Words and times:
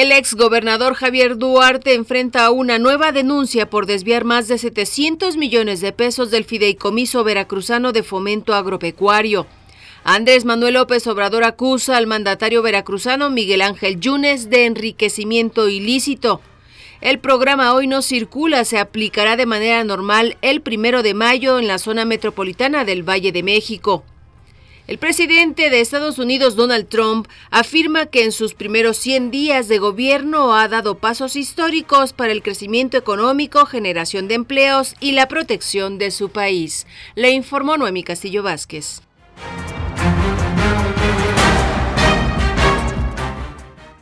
El 0.00 0.12
ex 0.12 0.34
gobernador 0.34 0.94
Javier 0.94 1.36
Duarte 1.36 1.92
enfrenta 1.92 2.50
una 2.50 2.78
nueva 2.78 3.12
denuncia 3.12 3.68
por 3.68 3.84
desviar 3.84 4.24
más 4.24 4.48
de 4.48 4.56
700 4.56 5.36
millones 5.36 5.82
de 5.82 5.92
pesos 5.92 6.30
del 6.30 6.46
fideicomiso 6.46 7.22
veracruzano 7.22 7.92
de 7.92 8.02
fomento 8.02 8.54
agropecuario. 8.54 9.46
Andrés 10.02 10.46
Manuel 10.46 10.72
López 10.72 11.06
Obrador 11.06 11.44
acusa 11.44 11.98
al 11.98 12.06
mandatario 12.06 12.62
veracruzano 12.62 13.28
Miguel 13.28 13.60
Ángel 13.60 14.00
Yunes 14.00 14.48
de 14.48 14.64
enriquecimiento 14.64 15.68
ilícito. 15.68 16.40
El 17.02 17.18
programa 17.18 17.74
Hoy 17.74 17.86
no 17.86 18.00
circula 18.00 18.64
se 18.64 18.78
aplicará 18.78 19.36
de 19.36 19.44
manera 19.44 19.84
normal 19.84 20.38
el 20.40 20.62
primero 20.62 21.02
de 21.02 21.12
mayo 21.12 21.58
en 21.58 21.66
la 21.66 21.76
zona 21.76 22.06
metropolitana 22.06 22.86
del 22.86 23.06
Valle 23.06 23.32
de 23.32 23.42
México. 23.42 24.02
El 24.86 24.98
presidente 24.98 25.70
de 25.70 25.80
Estados 25.80 26.18
Unidos, 26.18 26.56
Donald 26.56 26.88
Trump, 26.88 27.28
afirma 27.50 28.06
que 28.06 28.24
en 28.24 28.32
sus 28.32 28.54
primeros 28.54 28.96
100 28.96 29.30
días 29.30 29.68
de 29.68 29.78
gobierno 29.78 30.54
ha 30.54 30.68
dado 30.68 30.98
pasos 30.98 31.36
históricos 31.36 32.12
para 32.12 32.32
el 32.32 32.42
crecimiento 32.42 32.96
económico, 32.96 33.66
generación 33.66 34.28
de 34.28 34.34
empleos 34.34 34.94
y 35.00 35.12
la 35.12 35.28
protección 35.28 35.98
de 35.98 36.10
su 36.10 36.30
país. 36.30 36.86
Le 37.14 37.30
informó 37.30 37.76
Noemi 37.76 38.02
Castillo 38.02 38.42
Vázquez. 38.42 39.02